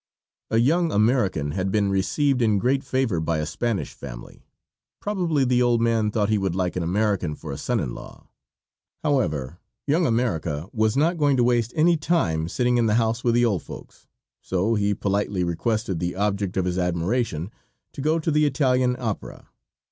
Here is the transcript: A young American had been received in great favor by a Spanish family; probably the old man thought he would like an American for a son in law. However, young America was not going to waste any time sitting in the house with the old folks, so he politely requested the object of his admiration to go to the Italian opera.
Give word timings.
A 0.49 0.57
young 0.57 0.91
American 0.91 1.51
had 1.51 1.71
been 1.71 1.91
received 1.91 2.41
in 2.41 2.57
great 2.57 2.83
favor 2.83 3.19
by 3.19 3.37
a 3.37 3.45
Spanish 3.45 3.93
family; 3.93 4.47
probably 4.99 5.45
the 5.45 5.61
old 5.61 5.79
man 5.79 6.09
thought 6.09 6.29
he 6.29 6.39
would 6.39 6.55
like 6.55 6.75
an 6.75 6.81
American 6.81 7.35
for 7.35 7.51
a 7.51 7.57
son 7.59 7.79
in 7.79 7.93
law. 7.93 8.27
However, 9.03 9.59
young 9.85 10.07
America 10.07 10.67
was 10.73 10.97
not 10.97 11.19
going 11.19 11.37
to 11.37 11.43
waste 11.43 11.71
any 11.75 11.97
time 11.97 12.49
sitting 12.49 12.77
in 12.79 12.87
the 12.87 12.95
house 12.95 13.23
with 13.23 13.35
the 13.35 13.45
old 13.45 13.61
folks, 13.61 14.07
so 14.41 14.73
he 14.73 14.95
politely 14.95 15.43
requested 15.43 15.99
the 15.99 16.15
object 16.15 16.57
of 16.57 16.65
his 16.65 16.79
admiration 16.79 17.51
to 17.93 18.01
go 18.01 18.17
to 18.17 18.31
the 18.31 18.47
Italian 18.47 18.95
opera. 18.97 19.49